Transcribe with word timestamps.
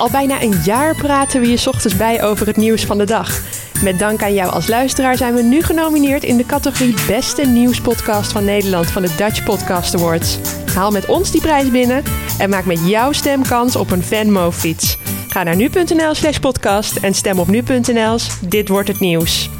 Al 0.00 0.10
bijna 0.10 0.42
een 0.42 0.60
jaar 0.64 0.94
praten 0.94 1.40
we 1.40 1.50
je 1.50 1.66
ochtends 1.66 1.96
bij 1.96 2.22
over 2.22 2.46
het 2.46 2.56
nieuws 2.56 2.84
van 2.84 2.98
de 2.98 3.04
dag. 3.04 3.40
Met 3.82 3.98
dank 3.98 4.22
aan 4.22 4.34
jou 4.34 4.52
als 4.52 4.68
luisteraar 4.68 5.16
zijn 5.16 5.34
we 5.34 5.42
nu 5.42 5.62
genomineerd 5.62 6.24
in 6.24 6.36
de 6.36 6.46
categorie 6.46 6.94
Beste 7.06 7.46
Nieuwspodcast 7.46 8.32
van 8.32 8.44
Nederland 8.44 8.86
van 8.86 9.02
de 9.02 9.14
Dutch 9.16 9.44
Podcast 9.44 9.94
Awards. 9.94 10.38
Haal 10.74 10.90
met 10.90 11.06
ons 11.06 11.30
die 11.30 11.40
prijs 11.40 11.70
binnen 11.70 12.02
en 12.38 12.50
maak 12.50 12.64
met 12.64 12.80
jouw 12.86 13.12
stem 13.12 13.42
kans 13.42 13.76
op 13.76 13.90
een 13.90 14.02
Venmo-fiets. 14.02 14.98
Ga 15.28 15.42
naar 15.42 15.56
nu.nl 15.56 16.14
slash 16.14 16.38
podcast 16.38 16.96
en 16.96 17.14
stem 17.14 17.38
op 17.38 17.48
nu.nl. 17.48 18.18
Dit 18.40 18.68
wordt 18.68 18.88
het 18.88 19.00
nieuws. 19.00 19.50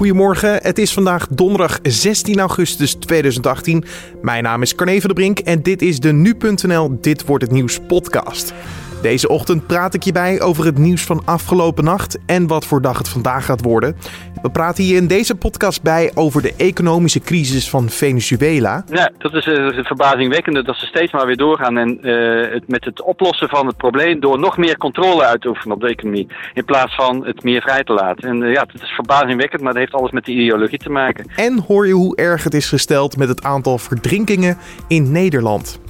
Goedemorgen, 0.00 0.58
het 0.62 0.78
is 0.78 0.92
vandaag 0.92 1.26
donderdag 1.28 1.78
16 1.82 2.38
augustus 2.38 2.94
2018. 2.94 3.84
Mijn 4.22 4.42
naam 4.42 4.62
is 4.62 4.74
Carne 4.74 5.00
van 5.00 5.00
der 5.00 5.14
Brink 5.14 5.38
en 5.38 5.62
dit 5.62 5.82
is 5.82 6.00
de 6.00 6.12
Nu.nl 6.12 6.98
Dit 7.00 7.24
Wordt 7.24 7.44
Het 7.44 7.52
Nieuws 7.52 7.78
podcast. 7.88 8.52
Deze 9.02 9.28
ochtend 9.28 9.66
praat 9.66 9.94
ik 9.94 10.02
je 10.02 10.12
bij 10.12 10.40
over 10.40 10.64
het 10.64 10.78
nieuws 10.78 11.04
van 11.04 11.22
afgelopen 11.24 11.84
nacht 11.84 12.18
en 12.26 12.46
wat 12.46 12.66
voor 12.66 12.82
dag 12.82 12.98
het 12.98 13.08
vandaag 13.08 13.44
gaat 13.44 13.62
worden. 13.62 13.96
We 14.42 14.50
praten 14.50 14.84
hier 14.84 14.96
in 14.96 15.06
deze 15.06 15.34
podcast 15.34 15.82
bij 15.82 16.10
over 16.14 16.42
de 16.42 16.54
economische 16.56 17.20
crisis 17.20 17.70
van 17.70 17.88
Venezuela. 17.88 18.84
Ja, 18.90 19.10
dat 19.18 19.34
is 19.34 19.46
uh, 19.46 19.84
verbazingwekkende 19.84 20.62
dat 20.62 20.76
ze 20.76 20.86
steeds 20.86 21.12
maar 21.12 21.26
weer 21.26 21.36
doorgaan 21.36 21.76
en, 21.78 21.98
uh, 22.02 22.52
het, 22.52 22.68
met 22.68 22.84
het 22.84 23.02
oplossen 23.02 23.48
van 23.48 23.66
het 23.66 23.76
probleem 23.76 24.20
door 24.20 24.38
nog 24.38 24.56
meer 24.56 24.76
controle 24.76 25.24
uit 25.24 25.40
te 25.40 25.48
oefenen 25.48 25.74
op 25.74 25.80
de 25.80 25.88
economie. 25.88 26.26
In 26.54 26.64
plaats 26.64 26.94
van 26.94 27.26
het 27.26 27.42
meer 27.42 27.62
vrij 27.62 27.84
te 27.84 27.92
laten. 27.92 28.28
En 28.28 28.42
uh, 28.42 28.52
ja, 28.52 28.66
het 28.72 28.82
is 28.82 28.90
verbazingwekkend, 28.90 29.62
maar 29.62 29.72
dat 29.72 29.82
heeft 29.82 29.94
alles 29.94 30.10
met 30.10 30.24
de 30.24 30.32
ideologie 30.32 30.78
te 30.78 30.90
maken. 30.90 31.26
En 31.36 31.64
hoor 31.66 31.86
je 31.86 31.92
hoe 31.92 32.16
erg 32.16 32.44
het 32.44 32.54
is 32.54 32.68
gesteld 32.68 33.16
met 33.16 33.28
het 33.28 33.42
aantal 33.42 33.78
verdrinkingen 33.78 34.56
in 34.88 35.12
Nederland. 35.12 35.80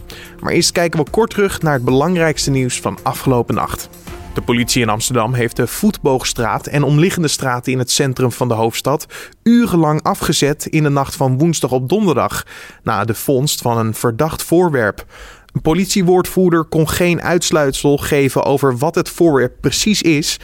Maar 0.41 0.53
eerst 0.53 0.73
kijken 0.73 1.05
we 1.05 1.11
kort 1.11 1.31
terug 1.31 1.63
naar 1.63 1.75
het 1.75 1.85
belangrijkste 1.85 2.51
nieuws 2.51 2.81
van 2.81 2.99
afgelopen 3.03 3.55
nacht. 3.55 3.89
De 4.35 4.43
politie 4.43 4.83
in 4.83 4.89
Amsterdam 4.89 5.35
heeft 5.35 5.57
de 5.57 5.67
Voetboogstraat 5.67 6.67
en 6.67 6.83
omliggende 6.83 7.29
straten 7.29 7.73
in 7.73 7.79
het 7.79 7.91
centrum 7.91 8.33
van 8.33 8.49
de 8.49 8.55
hoofdstad 8.55 9.07
urenlang 9.43 10.03
afgezet 10.03 10.67
in 10.67 10.83
de 10.83 10.89
nacht 10.89 11.17
van 11.17 11.39
woensdag 11.39 11.71
op 11.71 11.89
donderdag, 11.89 12.47
na 12.83 13.05
de 13.05 13.15
vondst 13.15 13.61
van 13.61 13.79
een 13.79 13.95
verdacht 13.95 14.43
voorwerp. 14.43 15.05
Een 15.53 15.61
politiewoordvoerder 15.61 16.65
kon 16.65 16.89
geen 16.89 17.23
uitsluitsel 17.23 17.97
geven 17.97 18.45
over 18.45 18.79
wat 18.79 18.95
het 18.95 19.09
voorwerp 19.09 19.53
precies 19.61 20.03
is, 20.03 20.39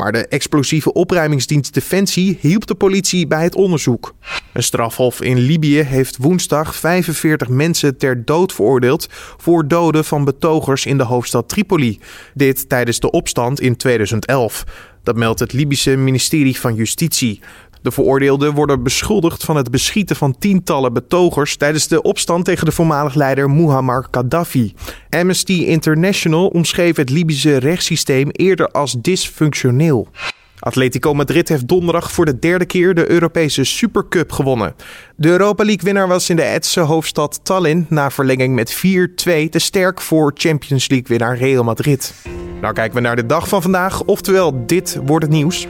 maar 0.00 0.12
de 0.12 0.26
explosieve 0.26 0.92
opruimingsdienst 0.92 1.74
Defensie 1.74 2.38
hielp 2.40 2.66
de 2.66 2.74
politie 2.74 3.26
bij 3.26 3.42
het 3.42 3.54
onderzoek. 3.54 4.14
Een 4.52 4.62
strafhof 4.62 5.20
in 5.20 5.38
Libië 5.38 5.80
heeft 5.80 6.16
woensdag 6.16 6.76
45 6.76 7.48
mensen 7.48 7.96
ter 7.98 8.24
dood 8.24 8.52
veroordeeld 8.52 9.06
voor 9.36 9.68
doden 9.68 10.04
van 10.04 10.24
betogers 10.24 10.86
in 10.86 10.98
de 10.98 11.04
hoofdstad 11.04 11.48
Tripoli. 11.48 11.98
Dit 12.34 12.68
tijdens 12.68 13.00
de 13.00 13.10
opstand 13.10 13.60
in 13.60 13.76
2011. 13.76 14.64
Dat 15.02 15.16
meldt 15.16 15.40
het 15.40 15.52
Libische 15.52 15.96
ministerie 15.96 16.58
van 16.58 16.74
Justitie. 16.74 17.40
De 17.82 17.90
veroordeelden 17.90 18.54
worden 18.54 18.82
beschuldigd 18.82 19.44
van 19.44 19.56
het 19.56 19.70
beschieten 19.70 20.16
van 20.16 20.38
tientallen 20.38 20.92
betogers 20.92 21.56
tijdens 21.56 21.88
de 21.88 22.02
opstand 22.02 22.44
tegen 22.44 22.64
de 22.64 22.72
voormalig 22.72 23.14
leider 23.14 23.50
Muammar 23.50 24.06
Gaddafi. 24.10 24.74
Amnesty 25.10 25.52
International 25.52 26.46
omschreef 26.46 26.96
het 26.96 27.10
Libische 27.10 27.56
rechtssysteem 27.56 28.30
eerder 28.30 28.68
als 28.68 28.96
dysfunctioneel. 29.00 30.08
Atletico 30.58 31.14
Madrid 31.14 31.48
heeft 31.48 31.68
donderdag 31.68 32.12
voor 32.12 32.24
de 32.24 32.38
derde 32.38 32.64
keer 32.64 32.94
de 32.94 33.10
Europese 33.10 33.64
Supercup 33.64 34.32
gewonnen. 34.32 34.74
De 35.16 35.28
Europa 35.28 35.64
League-winnaar 35.64 36.08
was 36.08 36.30
in 36.30 36.36
de 36.36 36.42
Etse 36.42 36.80
hoofdstad 36.80 37.40
Tallinn 37.42 37.86
na 37.88 38.10
verlenging 38.10 38.54
met 38.54 38.76
4-2 38.76 38.78
te 39.50 39.58
sterk 39.58 40.00
voor 40.00 40.32
Champions 40.34 40.88
League-winnaar 40.88 41.36
Real 41.36 41.64
Madrid. 41.64 42.14
Nou 42.60 42.74
kijken 42.74 42.94
we 42.94 43.00
naar 43.00 43.16
de 43.16 43.26
dag 43.26 43.48
van 43.48 43.62
vandaag, 43.62 44.02
oftewel 44.02 44.66
dit 44.66 44.98
wordt 45.04 45.24
het 45.24 45.34
nieuws. 45.34 45.66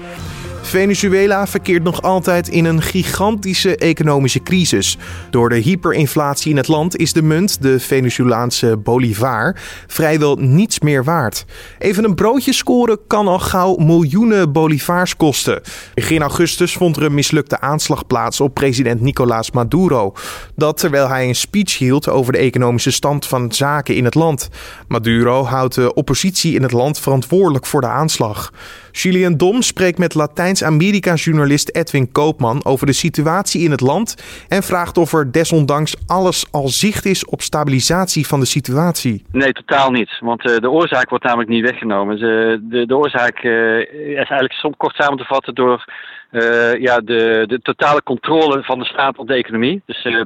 Venezuela 0.62 1.46
verkeert 1.46 1.82
nog 1.82 2.02
altijd 2.02 2.48
in 2.48 2.64
een 2.64 2.82
gigantische 2.82 3.76
economische 3.76 4.42
crisis. 4.42 4.98
Door 5.30 5.48
de 5.48 5.56
hyperinflatie 5.56 6.50
in 6.50 6.56
het 6.56 6.68
land 6.68 6.96
is 6.96 7.12
de 7.12 7.22
munt, 7.22 7.62
de 7.62 7.80
Venezolaanse 7.80 8.76
bolivar, 8.76 9.56
vrijwel 9.86 10.36
niets 10.36 10.80
meer 10.80 11.04
waard. 11.04 11.44
Even 11.78 12.04
een 12.04 12.14
broodje 12.14 12.52
scoren 12.52 12.98
kan 13.06 13.28
al 13.28 13.38
gauw 13.38 13.76
miljoenen 13.76 14.52
bolivars 14.52 15.16
kosten. 15.16 15.60
Begin 15.94 16.20
augustus 16.20 16.72
vond 16.72 16.96
er 16.96 17.02
een 17.02 17.14
mislukte 17.14 17.60
aanslag 17.60 18.06
plaats 18.06 18.40
op 18.40 18.54
president 18.54 19.00
Nicolás 19.00 19.50
Maduro. 19.50 20.12
Dat 20.56 20.76
terwijl 20.76 21.08
hij 21.08 21.28
een 21.28 21.34
speech 21.34 21.78
hield 21.78 22.08
over 22.08 22.32
de 22.32 22.38
economische 22.38 22.90
stand 22.90 23.26
van 23.26 23.52
zaken 23.52 23.94
in 23.94 24.04
het 24.04 24.14
land. 24.14 24.48
Maduro 24.88 25.44
houdt 25.44 25.74
de 25.74 25.94
oppositie 25.94 26.54
in 26.54 26.62
het 26.62 26.72
land 26.72 26.98
verantwoordelijk 26.98 27.66
voor 27.66 27.80
de 27.80 27.86
aanslag. 27.86 28.52
Julian 28.92 29.36
Dom 29.36 29.62
spreekt 29.62 29.98
met 29.98 30.14
Latijns-Amerika-journalist 30.50 31.76
Edwin 31.76 32.12
Koopman 32.12 32.64
over 32.64 32.86
de 32.86 32.92
situatie 32.92 33.64
in 33.64 33.70
het 33.70 33.80
land 33.80 34.16
en 34.48 34.62
vraagt 34.62 34.98
of 34.98 35.12
er 35.12 35.32
desondanks 35.32 35.96
alles 36.06 36.46
al 36.52 36.68
zicht 36.68 37.04
is 37.04 37.24
op 37.24 37.40
stabilisatie 37.40 38.26
van 38.26 38.40
de 38.40 38.46
situatie. 38.46 39.24
Nee, 39.32 39.52
totaal 39.52 39.90
niet. 39.90 40.18
Want 40.20 40.46
uh, 40.46 40.56
de 40.56 40.70
oorzaak 40.70 41.08
wordt 41.08 41.24
namelijk 41.24 41.50
niet 41.50 41.64
weggenomen. 41.64 42.18
De, 42.18 42.60
de, 42.62 42.86
de 42.86 42.96
oorzaak 42.96 43.42
uh, 43.42 43.78
is 44.10 44.14
eigenlijk 44.14 44.52
soms 44.52 44.76
kort 44.76 44.94
samen 44.94 45.18
te 45.18 45.24
vatten 45.24 45.54
door 45.54 45.84
uh, 46.30 46.76
ja, 46.76 47.00
de, 47.00 47.44
de 47.46 47.60
totale 47.62 48.02
controle 48.02 48.62
van 48.62 48.78
de 48.78 48.84
staat 48.84 49.18
op 49.18 49.26
de 49.26 49.34
economie. 49.34 49.82
Dus 49.86 50.04
uh, 50.04 50.24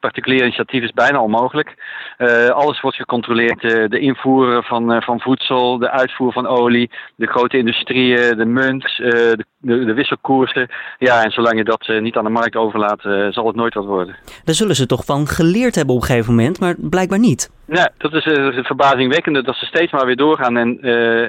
particulier 0.00 0.42
initiatief 0.42 0.82
is 0.82 0.92
bijna 0.92 1.22
onmogelijk. 1.22 1.74
Uh, 2.18 2.48
alles 2.48 2.80
wordt 2.80 2.96
gecontroleerd. 2.96 3.60
de 3.60 3.98
invoer 3.98 4.64
van, 4.64 5.02
van 5.02 5.20
voedsel, 5.20 5.78
de 5.78 5.90
uitvoer 5.90 6.32
van 6.32 6.46
olie, 6.46 6.90
de 7.16 7.26
grote 7.26 7.58
industrieën, 7.58 8.36
de 8.36 8.44
munt, 8.44 8.96
de, 8.96 9.44
de, 9.60 9.84
de, 9.84 9.94
wisselkoersen. 9.94 10.68
Ja, 10.98 11.24
en 11.24 11.30
zolang 11.30 11.56
je 11.56 11.64
dat 11.64 11.88
niet 12.00 12.16
aan 12.16 12.24
de 12.24 12.30
markt 12.30 12.56
overlaat, 12.56 13.00
zal 13.30 13.46
het 13.46 13.56
nooit 13.56 13.74
wat 13.74 13.84
worden. 13.84 14.16
Daar 14.44 14.54
zullen 14.54 14.76
ze 14.76 14.86
toch 14.86 15.04
van 15.04 15.26
geleerd 15.26 15.74
hebben 15.74 15.94
op 15.94 16.00
een 16.00 16.06
gegeven 16.06 16.34
moment, 16.34 16.60
maar 16.60 16.74
blijkbaar 16.78 17.18
niet. 17.18 17.50
Ja, 17.66 17.90
dat 17.96 18.12
is 18.12 18.26
uh, 18.26 18.64
verbazingwekkende 18.64 19.42
dat 19.42 19.56
ze 19.56 19.66
steeds 19.66 19.92
maar 19.92 20.06
weer 20.06 20.16
doorgaan 20.16 20.56
en 20.56 20.78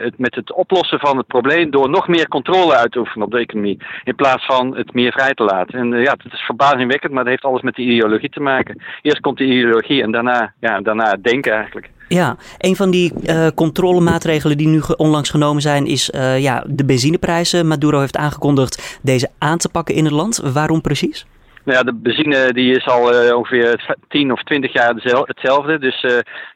het, 0.02 0.18
met 0.18 0.36
het 0.36 0.54
oplossen 0.54 1.00
van 1.00 1.18
het 1.18 1.28
probleem 1.28 1.72
door 1.72 1.90
nog 1.90 2.08
meer 2.08 2.28
controle 2.28 2.76
uit 2.76 2.92
te 2.92 3.00
oefenen 3.00 3.26
op 3.26 3.32
de 3.32 3.40
economie. 3.40 3.78
In 4.04 4.16
plaats 4.16 4.46
van 4.46 4.76
het 4.76 4.94
meer 4.94 5.12
vrij 5.12 5.34
te 5.34 5.44
laten. 5.44 5.80
En 5.80 6.02
ja, 6.02 6.16
dat 6.24 6.34
is 6.34 6.42
verbazingwekkend, 6.42 7.14
maar 7.14 7.24
dat 7.24 7.32
heeft 7.32 7.46
alles 7.46 7.62
met 7.62 7.76
de 7.76 7.82
ideologie 7.82 8.30
te 8.30 8.42
maken. 8.42 8.82
Eerst 9.02 9.20
komt 9.20 9.38
de 9.38 9.44
ideologie 9.44 10.04
en 10.04 10.12
daarna, 10.12 10.54
ja, 10.60 10.82
daarna 10.82 11.10
het 11.10 11.24
denken 11.24 11.54
eigenlijk. 11.54 11.90
Ja, 12.14 12.36
een 12.58 12.76
van 12.76 12.92
die 12.92 13.14
uh, 13.24 13.48
controlemaatregelen 13.56 14.58
die 14.58 14.68
nu 14.68 14.82
onlangs 14.98 15.30
genomen 15.30 15.62
zijn 15.62 15.86
is 15.86 16.10
uh, 16.10 16.40
ja, 16.40 16.64
de 16.68 16.86
benzineprijzen. 16.86 17.68
Maduro 17.68 18.00
heeft 18.00 18.18
aangekondigd 18.18 19.00
deze 19.02 19.30
aan 19.38 19.58
te 19.58 19.70
pakken 19.70 19.96
in 19.96 20.04
het 20.04 20.14
land. 20.14 20.38
Waarom 20.54 20.82
precies? 20.82 21.26
Nou 21.64 21.78
ja, 21.78 21.84
de 21.84 21.94
benzine 21.94 22.54
die 22.54 22.76
is 22.76 22.86
al 22.86 23.26
uh, 23.26 23.36
ongeveer 23.36 23.98
10 24.08 24.32
of 24.32 24.44
20 24.44 24.74
jaar 24.74 24.94
hetzelfde. 25.26 25.80
Dus 25.80 26.06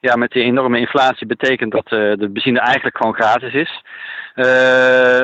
ja, 0.02 0.16
met 0.16 0.32
die 0.32 0.44
enorme 0.44 0.80
inflatie 0.80 1.28
betekent 1.28 1.72
dat 1.72 1.88
de 1.88 2.30
benzine 2.34 2.60
eigenlijk 2.60 2.98
gewoon 2.98 3.14
gratis 3.14 3.54
is. 3.54 3.84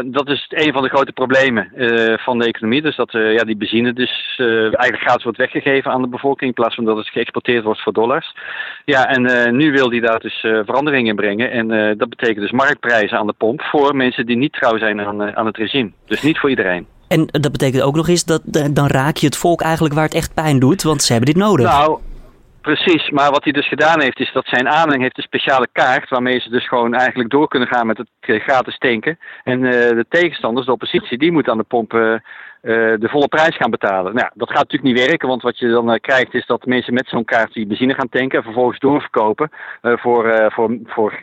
Dat 0.06 0.30
is 0.30 0.46
een 0.50 0.74
van 0.74 0.84
de 0.84 0.90
grote 0.90 1.12
problemen 1.12 1.72
van 2.20 2.38
de 2.38 2.46
economie. 2.46 2.82
Dus 2.82 2.96
dat 2.96 3.12
ja, 3.12 3.44
die 3.44 3.58
benzine 3.58 3.94
dus 3.94 4.36
eigenlijk 4.38 5.02
gratis 5.02 5.24
wordt 5.24 5.38
weggegeven 5.38 5.92
aan 5.92 6.02
de 6.02 6.08
bevolking 6.08 6.50
in 6.50 6.56
plaats 6.56 6.76
van 6.76 6.86
dat 6.86 6.98
het 6.98 7.08
geëxporteerd 7.08 7.64
wordt 7.64 7.82
voor 7.82 7.94
dollars. 7.94 8.36
Ja, 8.86 9.08
en 9.08 9.56
nu 9.56 9.72
wil 9.72 9.90
die 9.90 10.02
daar 10.02 10.20
dus 10.20 10.40
verandering 10.40 11.08
in 11.08 11.16
brengen. 11.16 11.52
En 11.52 11.98
dat 11.98 12.10
betekent 12.10 12.40
dus 12.40 12.52
marktprijzen 12.52 13.18
aan 13.18 13.28
de 13.28 13.34
pomp 13.38 13.62
voor 13.62 13.96
mensen 13.96 14.26
die 14.26 14.38
niet 14.38 14.54
trouw 14.54 14.78
zijn 14.78 15.02
aan, 15.02 15.36
aan 15.36 15.46
het 15.46 15.58
regime. 15.58 15.92
Dus 16.06 16.22
niet 16.22 16.40
voor 16.40 16.50
iedereen. 16.50 16.88
En 17.08 17.28
dat 17.32 17.52
betekent 17.52 17.84
ook 17.84 17.96
nog 17.96 18.08
eens 18.08 18.26
dat 18.26 18.42
dan 18.72 18.88
raak 18.88 19.16
je 19.18 19.26
het 19.26 19.38
volk 19.38 19.62
eigenlijk 19.62 19.94
waar 19.94 20.04
het 20.04 20.14
echt 20.14 20.34
pijn 20.34 20.60
doet, 20.60 20.84
want 20.84 21.02
ze 21.02 21.14
hebben 21.14 21.34
dit 21.34 21.44
nodig. 21.44 21.66
Nou, 21.66 22.00
precies. 22.62 23.10
Maar 23.10 23.32
wat 23.32 23.44
hij 23.44 23.54
dus 23.54 23.68
gedaan 23.68 24.02
heeft, 24.02 24.20
is 24.20 24.32
dat 24.34 24.48
zijn 24.48 24.70
aanhang 24.70 25.02
heeft 25.02 25.18
een 25.18 25.24
speciale 25.24 25.68
kaart 25.72 26.10
waarmee 26.10 26.40
ze 26.40 26.50
dus 26.50 26.68
gewoon 26.68 26.94
eigenlijk 26.94 27.30
door 27.30 27.48
kunnen 27.48 27.68
gaan 27.68 27.88
met 27.88 27.98
het 27.98 28.10
gratis 28.22 28.78
tanken. 28.78 29.20
En 29.44 29.60
uh, 29.60 29.72
de 29.72 30.06
tegenstanders, 30.10 30.66
de 30.66 30.72
oppositie, 30.72 31.18
die 31.18 31.32
moeten 31.32 31.52
aan 31.52 31.58
de 31.58 31.64
pomp 31.64 31.94
uh, 31.94 32.16
de 32.62 33.08
volle 33.10 33.28
prijs 33.28 33.58
gaan 33.58 33.72
betalen. 33.72 34.16
Nou, 34.16 34.30
dat 34.34 34.50
gaat 34.50 34.58
natuurlijk 34.58 34.94
niet 34.94 35.08
werken, 35.08 35.28
want 35.28 35.42
wat 35.42 35.60
je 35.60 35.70
dan 35.70 35.92
uh, 35.92 36.00
krijgt 36.00 36.34
is 36.34 36.46
dat 36.46 36.66
mensen 36.66 36.94
met 36.94 37.08
zo'n 37.08 37.26
kaart 37.26 37.54
die 37.54 37.68
benzine 37.68 37.94
gaan 37.94 38.10
tanken 38.10 38.38
en 38.38 38.44
vervolgens 38.44 38.80
doorverkopen 38.80 39.50
uh, 39.82 39.98
voor, 39.98 40.50
voor, 40.54 40.78
voor 40.86 41.20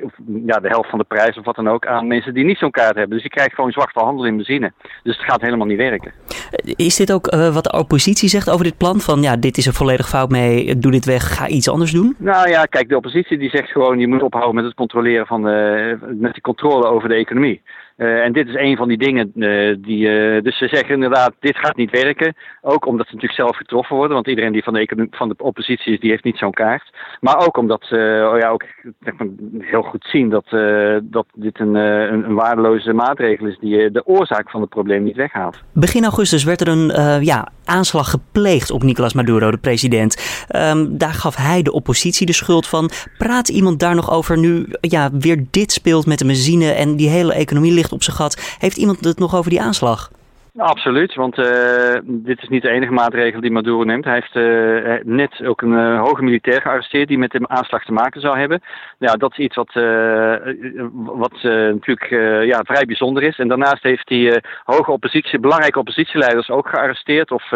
ja, 0.46 0.58
de 0.58 0.68
helft 0.68 0.90
van 0.90 0.98
de 0.98 1.04
prijs 1.04 1.38
of 1.38 1.44
wat 1.44 1.56
dan 1.56 1.68
ook 1.68 1.86
aan 1.86 2.06
mensen 2.06 2.34
die 2.34 2.44
niet 2.44 2.58
zo'n 2.58 2.70
kaart 2.70 2.96
hebben. 2.96 3.16
Dus 3.16 3.22
je 3.22 3.28
krijgt 3.28 3.54
gewoon 3.54 3.72
zwarte 3.72 3.98
handel 3.98 4.26
in 4.26 4.36
benzine. 4.36 4.72
Dus 5.02 5.16
het 5.16 5.30
gaat 5.30 5.40
helemaal 5.40 5.66
niet 5.66 5.78
werken. 5.78 6.12
Is 6.64 6.96
dit 6.96 7.12
ook 7.12 7.30
wat 7.30 7.64
de 7.64 7.78
oppositie 7.78 8.28
zegt 8.28 8.50
over 8.50 8.64
dit 8.64 8.76
plan? 8.76 9.00
Van 9.00 9.22
ja, 9.22 9.36
dit 9.36 9.56
is 9.56 9.66
er 9.66 9.72
volledig 9.72 10.08
fout 10.08 10.30
mee, 10.30 10.78
doe 10.78 10.92
dit 10.92 11.04
weg, 11.04 11.36
ga 11.36 11.48
iets 11.48 11.68
anders 11.68 11.92
doen? 11.92 12.14
Nou 12.18 12.48
ja, 12.48 12.64
kijk, 12.64 12.88
de 12.88 12.96
oppositie 12.96 13.38
die 13.38 13.50
zegt 13.50 13.70
gewoon 13.70 13.98
je 13.98 14.08
moet 14.08 14.22
ophouden 14.22 14.54
met 14.54 14.64
het 14.64 14.74
controleren 14.74 15.26
van 15.26 15.42
de, 15.42 15.96
met 16.18 16.32
die 16.32 16.42
controle 16.42 16.86
over 16.86 17.08
de 17.08 17.14
economie. 17.14 17.62
En 17.98 18.32
dit 18.32 18.48
is 18.48 18.54
een 18.54 18.76
van 18.76 18.88
die 18.88 18.98
dingen 18.98 19.32
die. 19.82 20.06
dus 20.42 20.58
ze 20.58 20.68
zeggen 20.68 20.94
inderdaad, 20.94 21.32
dit 21.40 21.56
gaat 21.56 21.76
niet 21.76 21.90
werken. 21.90 22.34
Ook 22.60 22.86
omdat 22.86 23.06
ze 23.06 23.14
natuurlijk 23.14 23.40
zelf 23.40 23.56
getroffen 23.56 23.96
worden. 23.96 24.14
Want 24.14 24.26
iedereen 24.26 24.52
die 24.52 24.62
van 24.62 24.72
de, 24.72 25.06
van 25.10 25.28
de 25.28 25.34
oppositie 25.38 25.92
is, 25.92 26.00
die 26.00 26.10
heeft 26.10 26.24
niet 26.24 26.36
zo'n 26.36 26.52
kaart. 26.52 26.90
Maar 27.20 27.46
ook 27.46 27.56
omdat 27.56 27.84
ze 27.88 28.28
oh 28.32 28.38
ja, 28.38 28.48
ook 28.48 28.64
heel 29.58 29.82
goed 29.82 30.06
zien 30.08 30.28
dat, 30.28 30.46
dat 31.02 31.26
dit 31.34 31.60
een, 31.60 31.74
een, 31.74 32.24
een, 32.24 32.34
waardeloze 32.34 32.92
maatregel 32.92 33.46
is 33.46 33.58
die 33.58 33.90
de 33.90 34.06
oorzaak 34.06 34.50
van 34.50 34.60
het 34.60 34.70
probleem 34.70 35.02
niet 35.02 35.16
weghaalt. 35.16 35.62
Begin 35.72 36.02
augustus 36.02 36.44
werd 36.44 36.60
er 36.60 36.68
een 36.68 37.24
ja, 37.24 37.48
aanslag 37.68 38.10
gepleegd 38.10 38.70
op 38.70 38.82
Nicolas 38.82 39.12
Maduro, 39.12 39.50
de 39.50 39.56
president. 39.56 40.16
Ehm, 40.48 40.86
daar 40.90 41.14
gaf 41.14 41.36
hij 41.36 41.62
de 41.62 41.72
oppositie 41.72 42.26
de 42.26 42.32
schuld 42.32 42.66
van. 42.66 42.90
Praat 43.18 43.48
iemand 43.48 43.78
daar 43.78 43.94
nog 43.94 44.10
over 44.10 44.38
nu 44.38 44.66
ja, 44.80 45.10
weer 45.12 45.44
dit 45.50 45.72
speelt 45.72 46.06
met 46.06 46.18
de 46.18 46.24
benzine 46.24 46.70
en 46.70 46.96
die 46.96 47.08
hele 47.08 47.32
economie 47.32 47.72
ligt 47.72 47.92
op 47.92 48.02
zijn 48.02 48.16
gat? 48.16 48.40
Heeft 48.58 48.76
iemand 48.76 49.04
het 49.04 49.18
nog 49.18 49.34
over 49.34 49.50
die 49.50 49.60
aanslag? 49.60 50.10
Absoluut, 50.58 51.14
want 51.14 51.38
uh, 51.38 51.98
dit 52.04 52.42
is 52.42 52.48
niet 52.48 52.62
de 52.62 52.68
enige 52.68 52.92
maatregel 52.92 53.40
die 53.40 53.50
Maduro 53.50 53.84
neemt. 53.84 54.04
Hij 54.04 54.14
heeft 54.14 54.34
uh, 54.34 55.04
net 55.04 55.44
ook 55.44 55.62
een 55.62 55.72
uh, 55.72 56.00
hoge 56.00 56.22
militair 56.22 56.60
gearresteerd 56.60 57.08
die 57.08 57.18
met 57.18 57.30
de 57.30 57.48
aanslag 57.48 57.84
te 57.84 57.92
maken 57.92 58.20
zou 58.20 58.38
hebben. 58.38 58.60
Ja, 58.98 59.12
dat 59.12 59.32
is 59.32 59.38
iets 59.38 59.56
wat, 59.56 59.72
wat 60.92 61.42
natuurlijk 61.42 62.10
ja, 62.46 62.62
vrij 62.64 62.84
bijzonder 62.86 63.22
is. 63.22 63.38
En 63.38 63.48
daarnaast 63.48 63.82
heeft 63.82 64.08
hij 64.08 64.42
hoge 64.64 64.90
oppositie, 64.90 65.40
belangrijke 65.40 65.78
oppositieleiders 65.78 66.50
ook 66.50 66.68
gearresteerd 66.68 67.30
of 67.30 67.50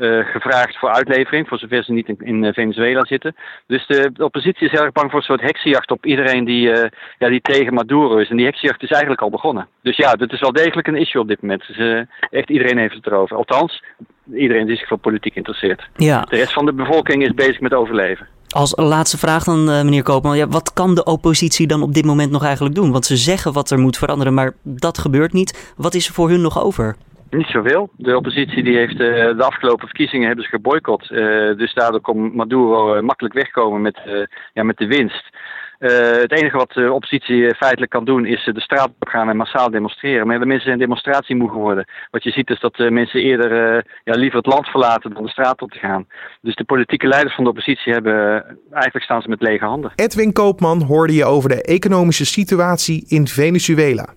uh, 0.00 0.26
gevraagd 0.26 0.78
voor 0.78 0.90
uitlevering, 0.90 1.48
voor 1.48 1.58
zover 1.58 1.84
ze 1.84 1.92
niet 1.92 2.08
in, 2.08 2.16
in 2.18 2.44
eh, 2.44 2.52
Venezuela 2.52 3.04
zitten. 3.04 3.36
Dus 3.66 3.86
de, 3.86 4.10
de, 4.12 4.24
oppositie 4.24 4.66
is 4.66 4.78
erg 4.78 4.92
bang 4.92 5.10
voor 5.10 5.18
een 5.18 5.24
soort 5.24 5.40
heksenjacht 5.40 5.90
op 5.90 6.06
iedereen 6.06 6.44
die, 6.44 6.68
uh, 6.68 6.84
ja, 7.18 7.28
die 7.28 7.40
tegen 7.40 7.74
Maduro 7.74 8.16
is. 8.16 8.28
En 8.28 8.36
die 8.36 8.46
heksenjacht 8.46 8.82
is 8.82 8.90
eigenlijk 8.90 9.22
al 9.22 9.30
begonnen. 9.30 9.68
Dus 9.82 9.96
ja, 9.96 10.12
dat 10.12 10.32
is 10.32 10.40
wel 10.40 10.52
degelijk 10.52 10.86
een 10.86 10.96
issue 10.96 11.22
op 11.22 11.28
dit 11.28 11.42
moment. 11.42 11.66
Dus, 11.66 11.76
uh, 11.76 12.00
echt 12.30 12.50
iedereen 12.50 12.78
heeft 12.78 12.94
het 12.94 13.06
erover. 13.06 13.36
Althans, 13.36 13.82
iedereen 14.34 14.66
die 14.66 14.76
zich 14.76 14.88
voor 14.88 14.98
politiek 14.98 15.34
interesseert. 15.34 15.88
Ja. 15.96 16.20
De 16.20 16.36
rest 16.36 16.52
van 16.52 16.66
de 16.66 16.72
bevolking 16.72 17.22
is 17.22 17.34
bezig 17.34 17.60
met 17.60 17.74
overleven. 17.74 18.26
Als 18.48 18.72
laatste 18.76 19.18
vraag 19.18 19.44
dan, 19.44 19.64
meneer 19.64 20.02
Koopman. 20.02 20.36
Ja, 20.36 20.48
wat 20.48 20.72
kan 20.72 20.94
de 20.94 21.04
oppositie 21.04 21.66
dan 21.66 21.82
op 21.82 21.94
dit 21.94 22.04
moment 22.04 22.30
nog 22.30 22.44
eigenlijk 22.44 22.74
doen? 22.74 22.92
Want 22.92 23.06
ze 23.06 23.16
zeggen 23.16 23.52
wat 23.52 23.70
er 23.70 23.78
moet 23.78 23.98
veranderen, 23.98 24.34
maar 24.34 24.52
dat 24.62 24.98
gebeurt 24.98 25.32
niet. 25.32 25.72
Wat 25.76 25.94
is 25.94 26.06
er 26.06 26.14
voor 26.14 26.28
hun 26.28 26.40
nog 26.40 26.62
over? 26.62 26.96
Niet 27.30 27.46
zoveel. 27.46 27.90
De 27.96 28.16
oppositie 28.16 28.62
die 28.62 28.76
heeft 28.76 28.92
uh, 28.92 28.98
de 29.36 29.44
afgelopen 29.44 29.86
verkiezingen 29.86 30.26
hebben 30.26 30.44
ze 30.44 30.50
geboycott. 30.50 31.10
Uh, 31.10 31.18
dus 31.56 31.74
daardoor 31.74 32.00
kon 32.00 32.36
Maduro 32.36 32.96
uh, 32.96 33.02
makkelijk 33.02 33.34
wegkomen 33.34 33.80
met, 33.80 34.00
ja, 34.52 34.62
met 34.62 34.76
de 34.76 34.86
winst. 34.86 35.28
het 35.78 36.32
enige 36.32 36.56
wat 36.56 36.72
de 36.72 36.92
oppositie 36.92 37.54
feitelijk 37.54 37.90
kan 37.90 38.04
doen 38.04 38.26
is 38.26 38.44
de 38.44 38.60
straat 38.60 38.90
op 38.98 39.08
gaan 39.08 39.28
en 39.28 39.36
massaal 39.36 39.70
demonstreren. 39.70 40.26
Maar 40.26 40.38
de 40.38 40.46
mensen 40.46 40.66
zijn 40.66 40.78
demonstratie 40.78 41.36
moe 41.36 41.50
geworden. 41.50 41.84
Wat 42.10 42.22
je 42.22 42.30
ziet 42.30 42.50
is 42.50 42.60
dat 42.60 42.78
mensen 42.78 43.20
eerder 43.20 43.84
ja, 44.04 44.14
liever 44.14 44.38
het 44.38 44.46
land 44.46 44.66
verlaten 44.66 45.14
dan 45.14 45.22
de 45.22 45.30
straat 45.30 45.62
op 45.62 45.70
te 45.70 45.78
gaan. 45.78 46.06
Dus 46.40 46.54
de 46.54 46.64
politieke 46.64 47.08
leiders 47.08 47.34
van 47.34 47.44
de 47.44 47.50
oppositie 47.50 47.92
hebben 47.92 48.44
eigenlijk 48.72 49.04
staan 49.04 49.22
ze 49.22 49.28
met 49.28 49.42
lege 49.42 49.64
handen. 49.64 49.92
Edwin 49.94 50.32
Koopman 50.32 50.82
hoorde 50.82 51.14
je 51.14 51.24
over 51.24 51.48
de 51.48 51.62
economische 51.62 52.26
situatie 52.26 53.04
in 53.08 53.26
Venezuela. 53.26 54.08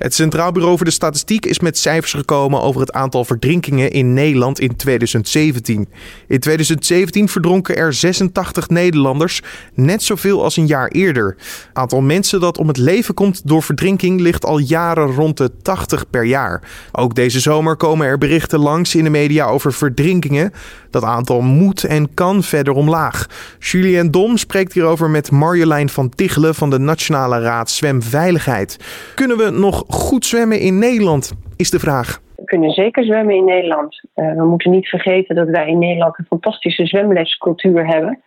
Het 0.00 0.14
Centraal 0.14 0.52
Bureau 0.52 0.76
voor 0.76 0.86
de 0.86 0.92
Statistiek 0.92 1.46
is 1.46 1.60
met 1.60 1.78
cijfers 1.78 2.12
gekomen 2.12 2.62
over 2.62 2.80
het 2.80 2.92
aantal 2.92 3.24
verdrinkingen 3.24 3.90
in 3.90 4.12
Nederland 4.12 4.60
in 4.60 4.76
2017. 4.76 5.88
In 6.28 6.40
2017 6.40 7.28
verdronken 7.28 7.76
er 7.76 7.92
86 7.92 8.68
Nederlanders, 8.68 9.42
net 9.74 10.02
zoveel 10.02 10.42
als 10.42 10.56
een 10.56 10.66
jaar 10.66 10.88
eerder. 10.88 11.36
Het 11.38 11.68
aantal 11.72 12.00
mensen 12.00 12.40
dat 12.40 12.58
om 12.58 12.68
het 12.68 12.76
leven 12.76 13.14
komt 13.14 13.48
door 13.48 13.62
verdrinking 13.62 14.20
ligt 14.20 14.44
al 14.44 14.58
jaren 14.58 15.14
rond 15.14 15.36
de 15.36 15.50
80 15.62 16.10
per 16.10 16.24
jaar. 16.24 16.62
Ook 16.92 17.14
deze 17.14 17.40
zomer 17.40 17.76
komen 17.76 18.06
er 18.06 18.18
berichten 18.18 18.58
langs 18.58 18.94
in 18.94 19.04
de 19.04 19.10
media 19.10 19.46
over 19.46 19.72
verdrinkingen. 19.72 20.52
Dat 20.90 21.04
aantal 21.04 21.40
moet 21.40 21.84
en 21.84 22.14
kan 22.14 22.42
verder 22.42 22.72
omlaag. 22.72 23.26
Julien 23.58 24.10
Dom 24.10 24.36
spreekt 24.36 24.72
hierover 24.72 25.10
met 25.10 25.30
Marjolein 25.30 25.88
van 25.88 26.08
Tichelen 26.08 26.54
van 26.54 26.70
de 26.70 26.78
Nationale 26.78 27.40
Raad 27.40 27.70
Zwemveiligheid. 27.70 28.76
Kunnen 29.14 29.36
we 29.36 29.50
nog 29.50 29.84
goed 29.90 30.26
zwemmen 30.26 30.60
in 30.60 30.78
Nederland, 30.78 31.32
is 31.56 31.70
de 31.70 31.78
vraag. 31.78 32.20
We 32.36 32.44
kunnen 32.44 32.70
zeker 32.70 33.04
zwemmen 33.04 33.34
in 33.34 33.44
Nederland. 33.44 34.00
Uh, 34.14 34.34
we 34.34 34.44
moeten 34.44 34.70
niet 34.70 34.88
vergeten 34.88 35.34
dat 35.34 35.48
wij 35.48 35.68
in 35.68 35.78
Nederland 35.78 36.18
een 36.18 36.24
fantastische 36.24 36.86
zwemlescultuur 36.86 37.86
hebben. 37.86 38.20